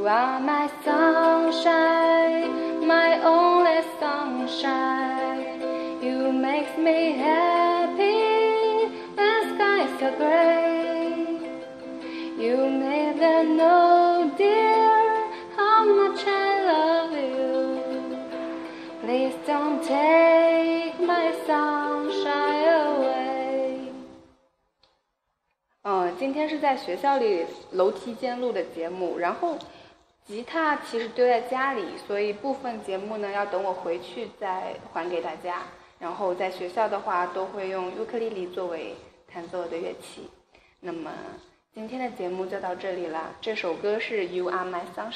[0.00, 5.60] You are my sunshine, my only sunshine.
[6.00, 11.38] You make me happy when skies are gray.
[12.38, 17.78] You never know, dear, how much I love you.
[19.02, 23.92] Please don't take my sunshine away.
[25.82, 29.58] 嗯，今天是在学校里楼梯间录的节目，然后
[30.30, 35.64] 吉他其实丢在家里，所以部分节目呢要等我回去再还给大家。
[35.98, 38.94] 然后在学校的话，都会用尤克里里作为
[39.26, 40.30] 弹奏的乐器。
[40.78, 41.10] 那么
[41.74, 45.10] 今天的节目就到这里了，这首歌是《You Are My Sunshine》。